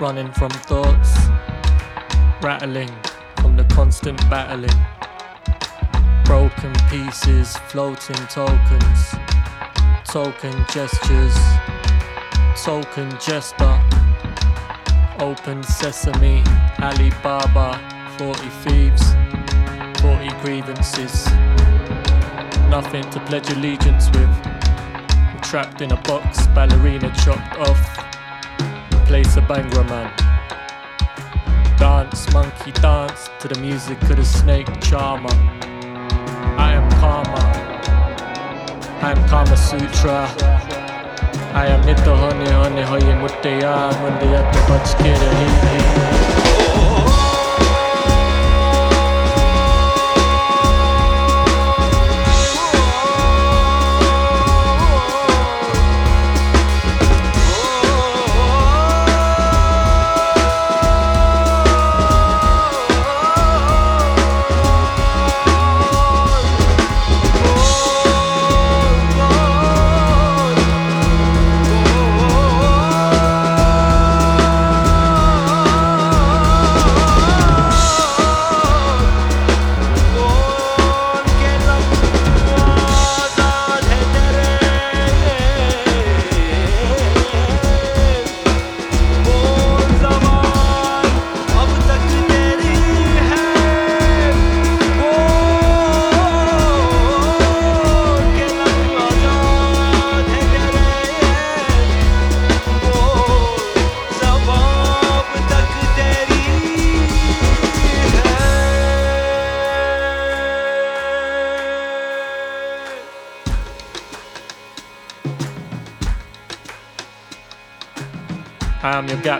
[0.00, 1.14] Running from thoughts,
[2.42, 2.88] rattling
[3.36, 4.70] from the constant battling.
[6.24, 9.14] Broken pieces, floating tokens,
[10.06, 11.36] token gestures,
[12.64, 13.78] token jester.
[15.18, 16.42] Open sesame,
[16.78, 17.78] Alibaba,
[18.16, 19.12] 40 thieves,
[20.00, 21.26] 40 grievances.
[22.70, 24.30] Nothing to pledge allegiance with.
[25.42, 27.89] Trapped in a box, ballerina chopped off.
[29.10, 30.08] Place a Bhangra man.
[31.78, 35.34] Dance, monkey dance to the music of the snake charmer.
[36.56, 37.42] I am karma.
[39.02, 40.28] I am Kama Sutra.
[41.54, 42.82] I am Nitto Honey Honey
[43.18, 46.10] Mundayat Bachkira Hi Hi.
[46.70, 46.89] I am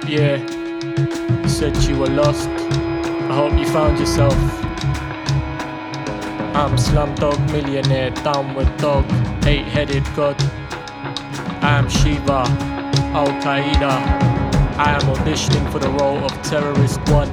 [0.00, 0.36] gap year.
[1.42, 2.48] You said you were lost.
[2.48, 4.34] I hope you found yourself.
[6.54, 9.04] I'm Slumdog Millionaire, downward dog,
[9.46, 10.36] eight headed god.
[11.62, 12.44] I am Shiva,
[13.14, 13.90] Al Qaeda.
[14.76, 17.28] I am auditioning for the role of terrorist one.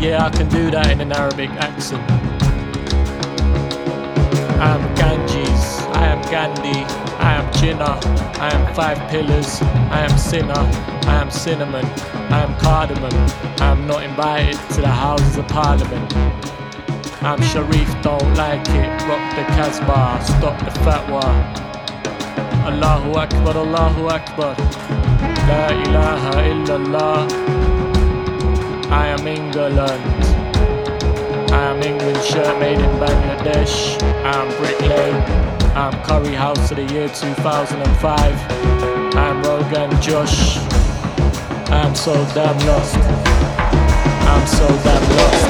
[0.00, 2.02] Yeah, I can do that in an Arabic accent.
[4.60, 7.98] I am Ganges, I am Gandhi, I am Jinnah,
[8.38, 10.62] I am Five Pillars, I am Sinner,
[11.10, 11.84] I am Cinnamon,
[12.30, 13.12] I am Cardamom,
[13.60, 16.14] I am not invited to the Houses of Parliament.
[17.22, 21.24] I'm Sharif, don't like it, rock the Casbah, stop the fatwa.
[22.70, 24.54] Allahu Akbar, Allahu Akbar,
[25.48, 27.18] La ilaha illallah.
[28.92, 29.80] I am England.
[31.50, 34.00] I am England shirt made in Bangladesh.
[34.22, 35.55] I am Brick Lane.
[35.76, 38.02] I am Curry House of the year 2005.
[38.02, 40.56] I am Rogan Josh.
[41.68, 42.94] I am so damn lost.
[42.96, 45.45] I'm so damn lost.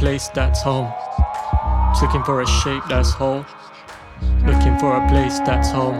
[0.00, 0.90] Place that's home.
[2.00, 3.44] Looking for a shape that's whole.
[4.46, 5.98] Looking for a place that's home.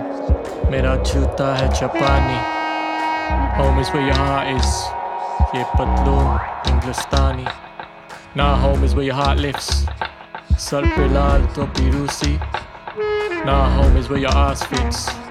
[0.71, 2.39] Mera chuta hai Japani.
[3.59, 4.71] Home is where your heart is.
[5.53, 6.31] Ye patloon,
[6.65, 7.47] Hindustani.
[8.35, 9.85] Now home is where your heart lifts.
[10.57, 12.35] Sar pe lal topi Rusi.
[13.45, 15.30] Nah, home is where your ass fits.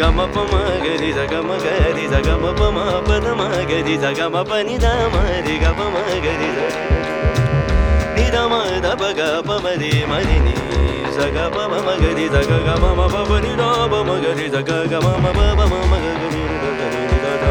[0.00, 6.50] గమప మగరి జగమ గరి జగమ పమ పద మగరి జగమ పని దామరి గమ మగరి
[8.16, 10.54] నిరమ దప గప మరి మరి నీ
[11.16, 17.13] సగ పమ మగరి జగ గమ పని రామ మగరి జగ గమ పమ మగరి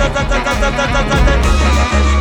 [0.00, 2.19] タたタたタたタたタ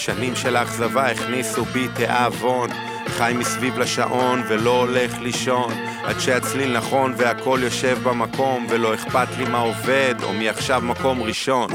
[0.00, 2.70] שנים של אכזבה הכניסו בי תיאבון.
[3.08, 5.72] חי מסביב לשעון ולא הולך לישון.
[6.04, 11.22] עד שהצליל נכון והכל יושב במקום ולא אכפת לי מה עובד או מי עכשיו מקום
[11.22, 11.70] ראשון.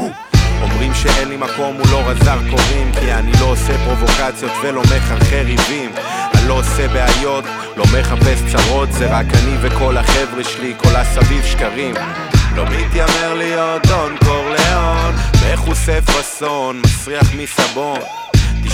[0.62, 5.42] אומרים שאין לי מקום הוא לא רזר קוראים כי אני לא עושה פרובוקציות ולא מחרחר
[5.46, 5.92] ריבים.
[6.34, 7.46] אני לא עושה בעיות,
[7.78, 11.96] לא מחפש צרות זה רק אני וכל החבר'ה שלי, כל הסביב שקרים.
[12.56, 14.18] לא מתיימר להיות דון
[14.86, 15.16] קורליאון
[15.54, 18.00] מחוסף אסון, מסריח מסבון.
[18.66, 18.70] 90%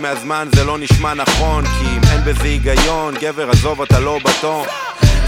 [0.00, 4.66] מהזמן זה לא נשמע נכון כי אם אין בזה היגיון גבר עזוב אתה לא בטון.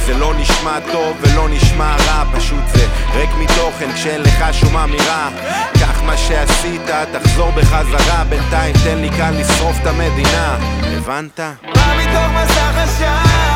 [0.06, 5.28] זה לא נשמע טוב ולא נשמע רע פשוט זה ריק מתוכן כשאין לך שום אמירה.
[5.72, 10.56] קח מה שעשית תחזור בחזרה בינתיים תן לי כאן לשרוף את המדינה.
[10.82, 11.40] הבנת?
[11.74, 13.55] בא מתוך מסך עשן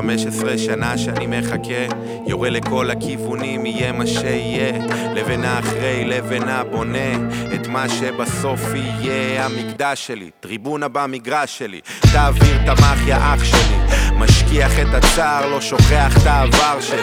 [0.00, 1.94] 15 שנה שאני מחכה.
[2.26, 4.72] יורה לכל הכיוונים יהיה מה שיהיה.
[5.14, 7.14] לבנה אחרי לבנה בונה
[7.54, 10.30] את מה שבסוף יהיה המקדש שלי.
[10.40, 11.80] טריבונה במגרש שלי.
[12.12, 13.76] תעביר את המחיה אח שלי.
[14.16, 17.02] משכיח את הצער לא שוכח את העבר שלי.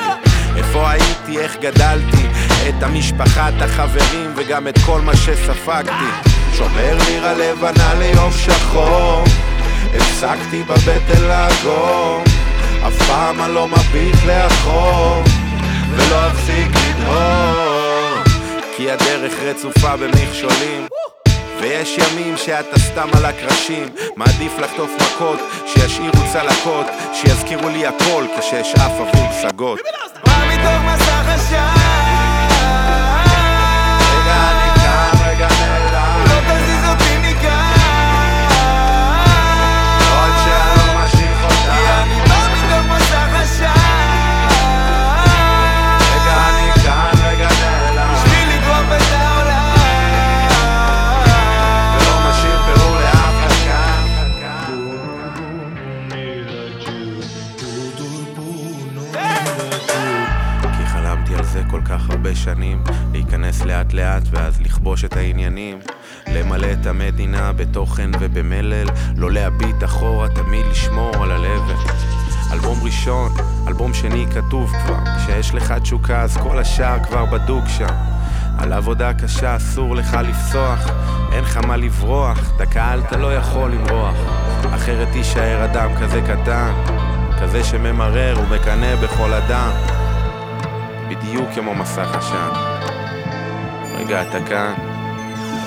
[0.55, 2.25] איפה הייתי, איך גדלתי?
[2.69, 6.29] את המשפחה, את החברים וגם את כל מה שספגתי.
[6.53, 9.23] שומר לירה לבנה ליום שחור.
[9.95, 12.36] הפסקתי בבטן לעגור
[12.87, 15.23] אף פעם אני לא מביט לאחור
[15.91, 18.23] ולא אפסיק לדהור
[18.77, 20.87] כי הדרך רצופה במכשולים
[21.61, 23.87] ויש ימים שאתה סתם על הקרשים.
[24.15, 29.79] מעדיף לחטוף מכות, שישאירו צלקות שיזכירו לי הכל כשאשאף עבור פסגות
[30.25, 31.06] בא מתוך מסך
[62.27, 65.79] הרבה שנים להיכנס לאט לאט ואז לכבוש את העניינים
[66.27, 71.75] למלא את המדינה בתוכן ובמלל לא להביט אחורה, תמיד לשמור על הלבל
[72.53, 73.31] אלבום ראשון,
[73.67, 77.95] אלבום שני כתוב כבר כשיש לך תשוקה אז כל השאר כבר בדוק שם.
[78.57, 80.89] על עבודה קשה אסור לך לפסוח
[81.31, 84.15] אין לך מה לברוח, דקה אתה לא יכול למרוח.
[84.75, 86.71] אחרת תישאר אדם כזה קטן
[87.41, 89.96] כזה שממרר ומקנא בכל אדם
[91.09, 92.49] בדיוק כמו מסך עשן.
[93.97, 94.73] רגע אתה כאן,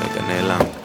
[0.01, 0.80] רגע נעלם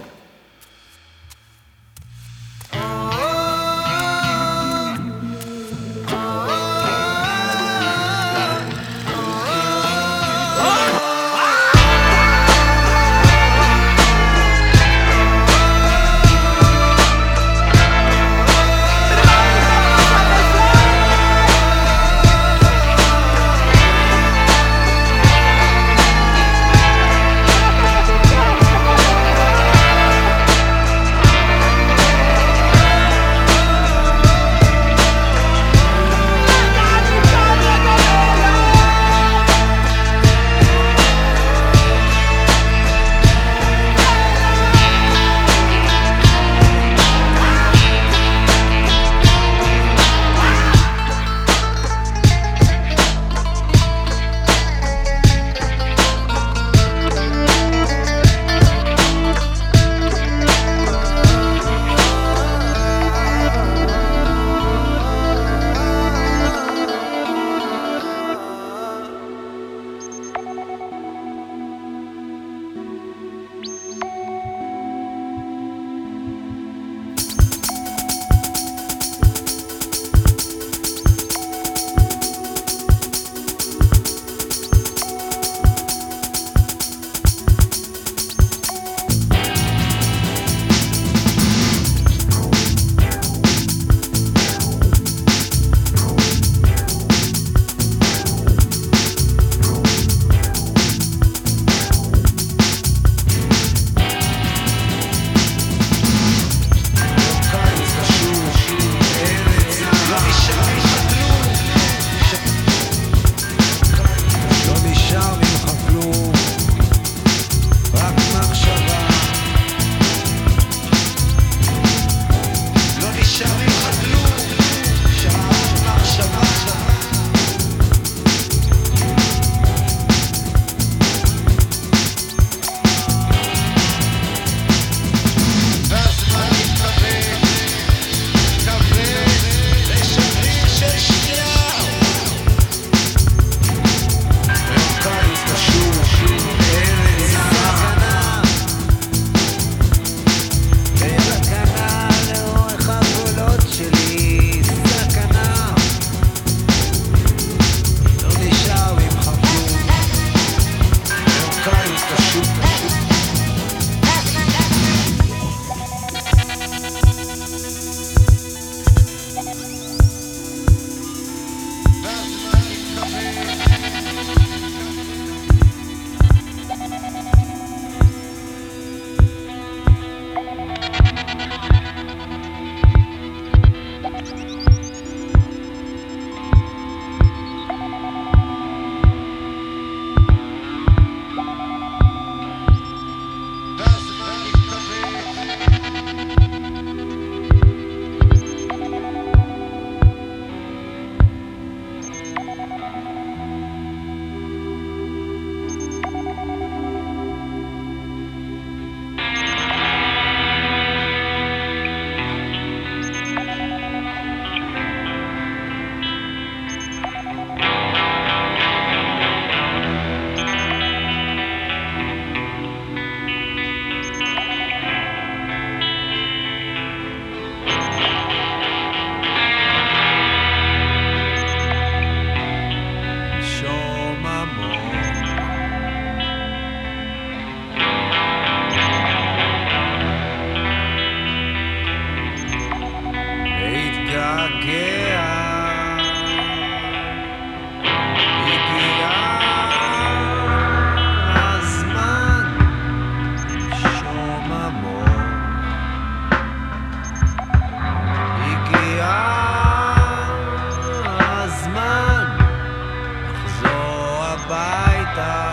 [264.50, 265.45] baita.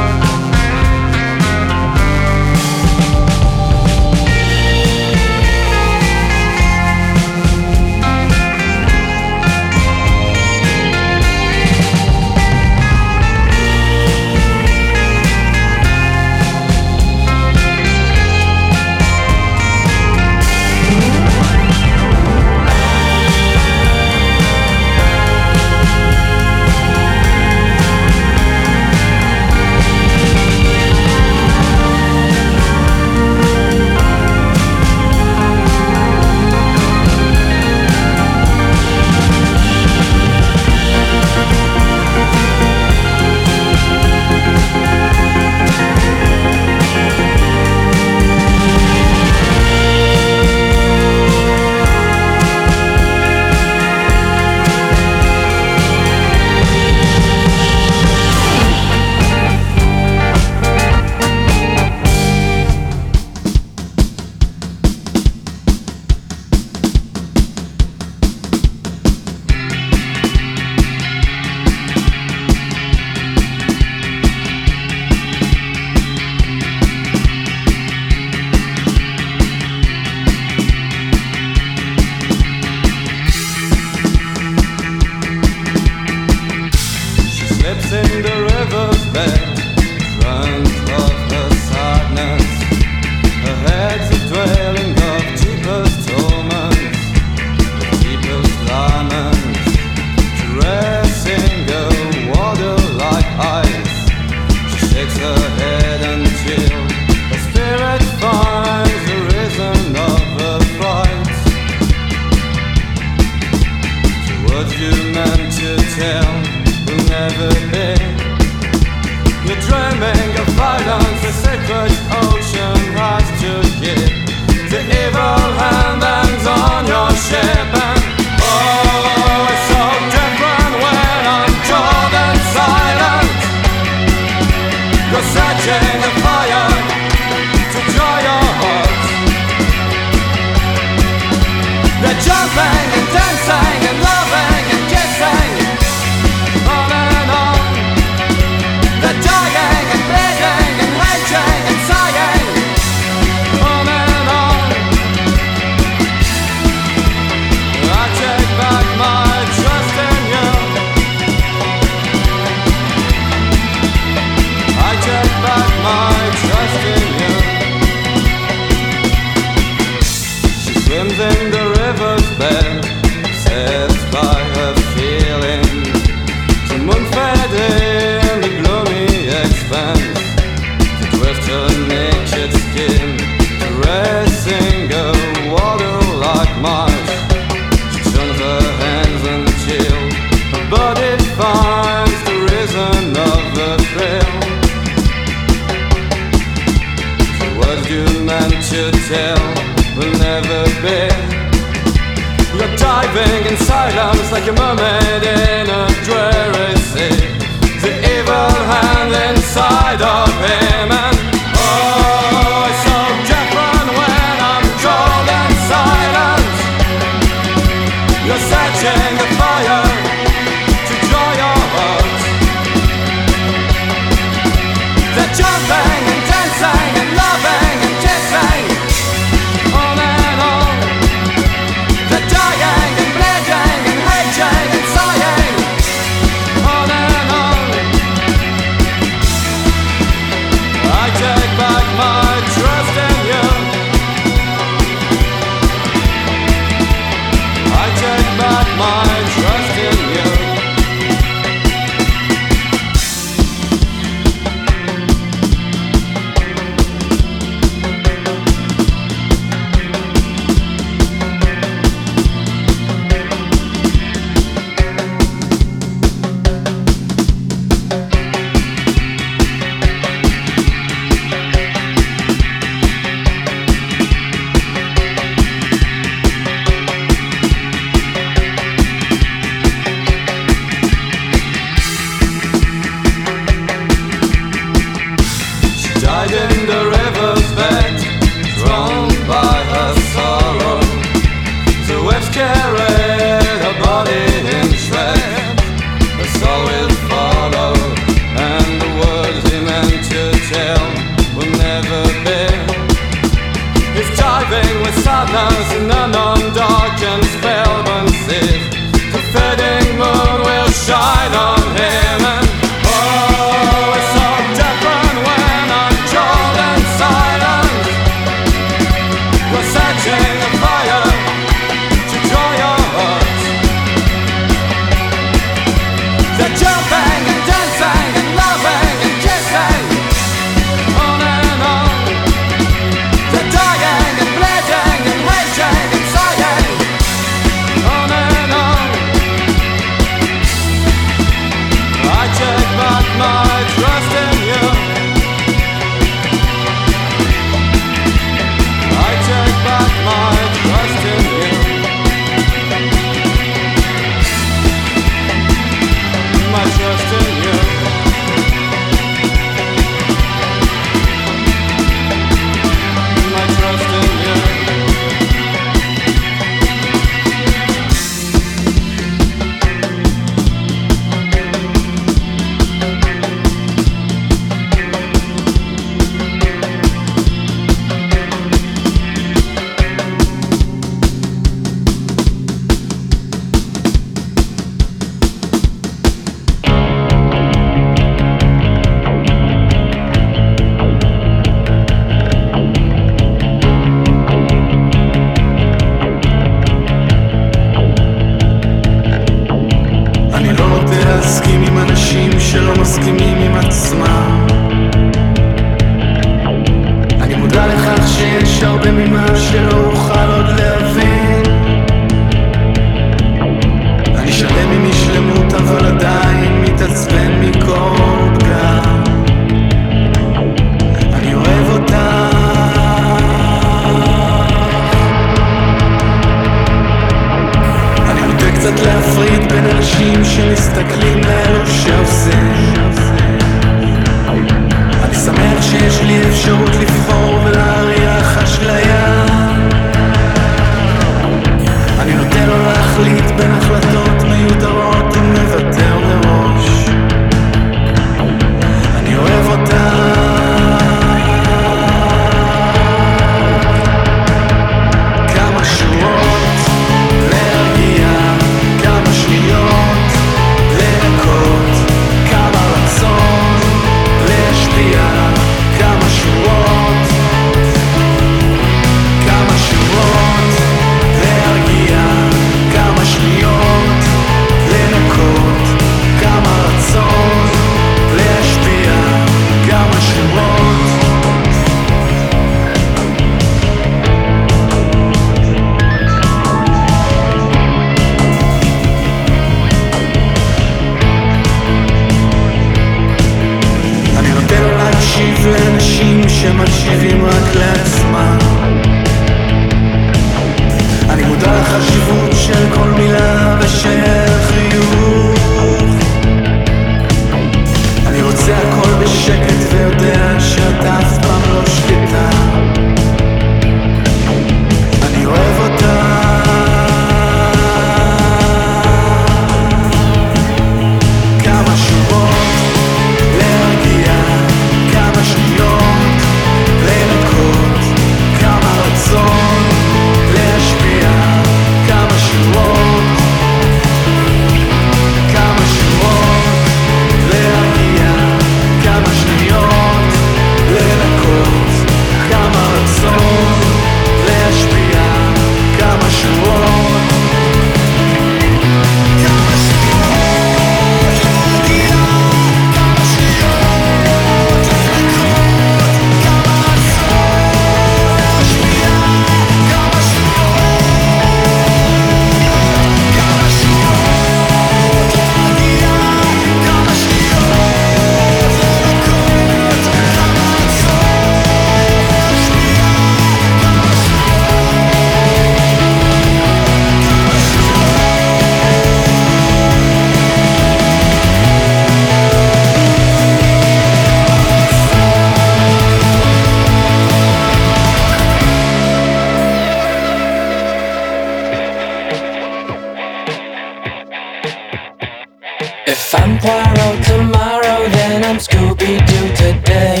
[596.02, 600.00] If I'm Poirot tomorrow, then I'm Scooby Doo today.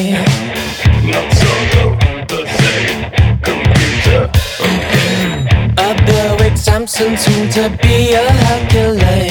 [1.04, 1.84] Not solo,
[2.26, 3.00] the same
[3.48, 4.22] computer
[4.68, 5.46] again.
[5.78, 9.29] A Berwick Samson, soon to be a Hercules.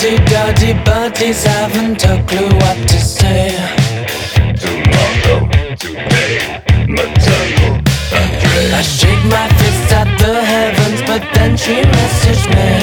[0.00, 3.50] Daddy, buddy, buddies haven't a clue what to say.
[4.56, 5.46] Tomorrow,
[5.76, 7.74] today, maternal,
[8.10, 8.72] Andre.
[8.72, 12.79] I shake my fist at the heavens, but then she messaged me.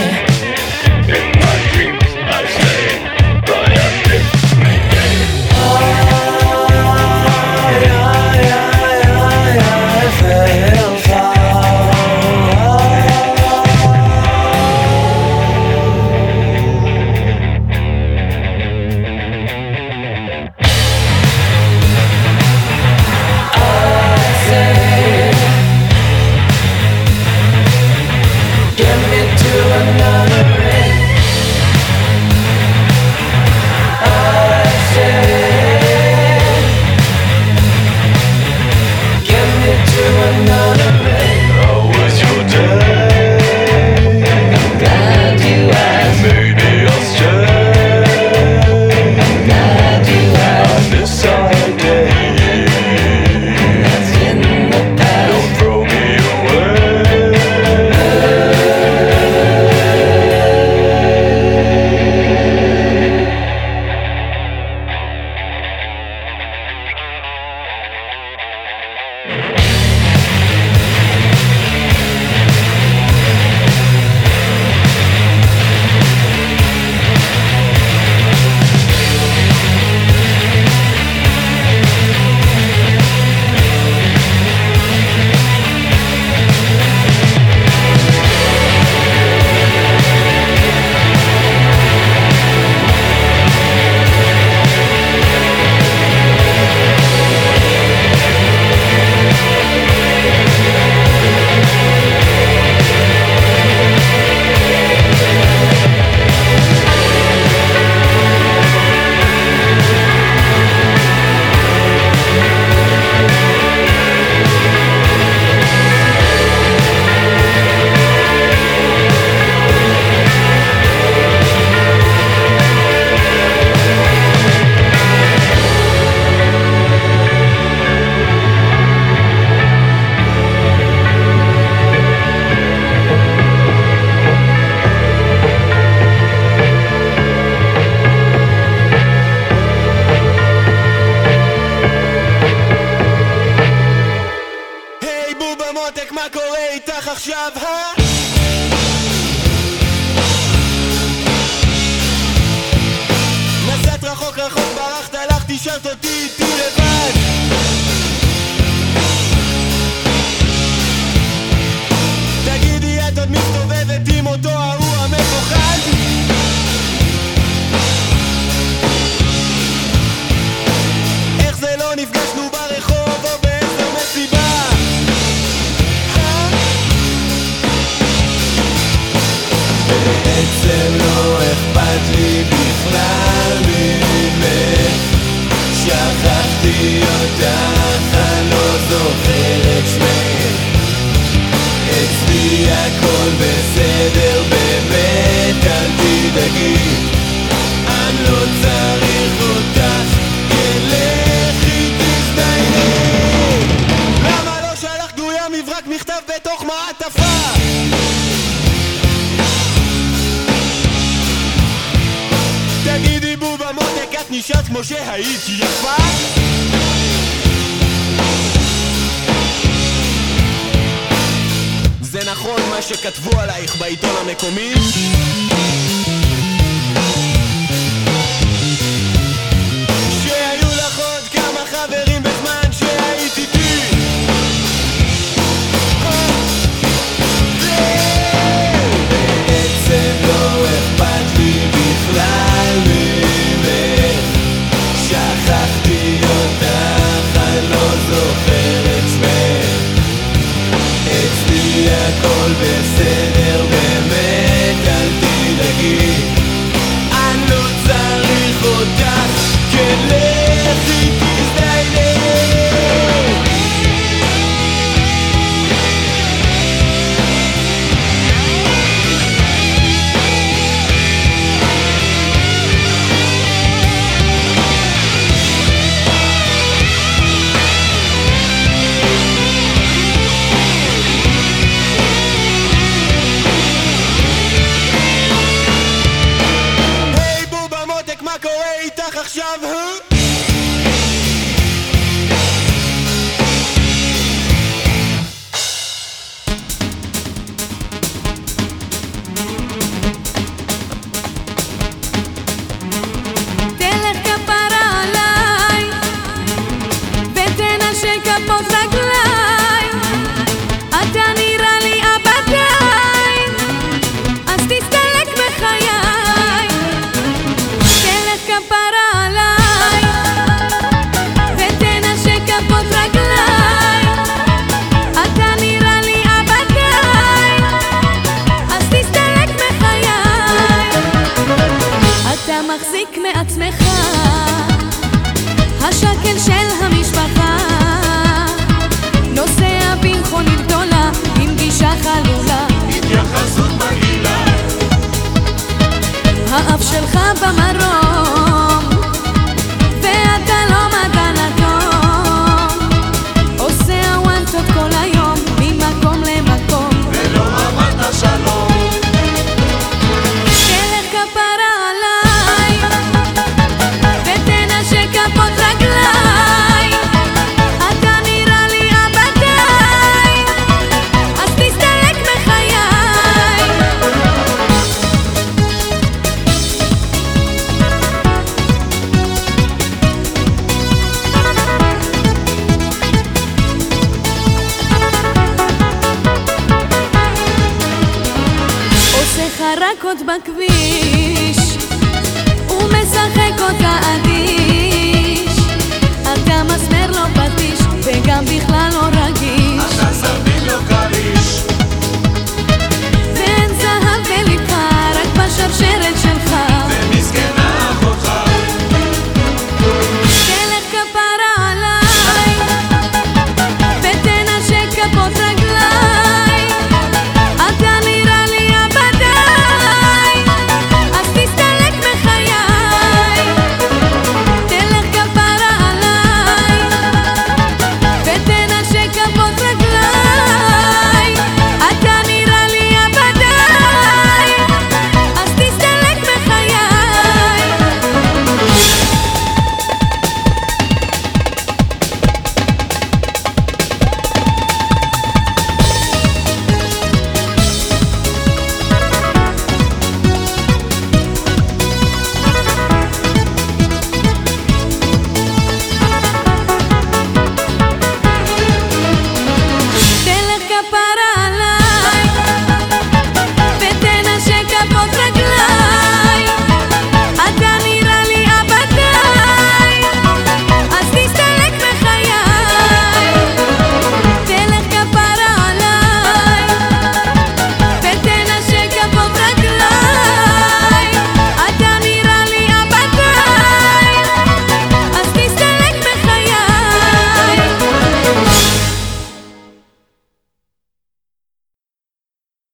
[390.28, 390.67] bakmayın.